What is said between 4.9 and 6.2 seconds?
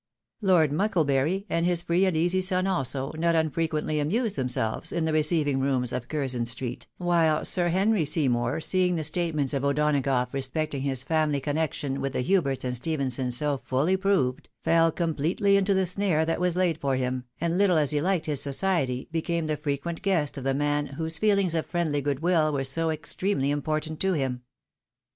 in the receiving rooms of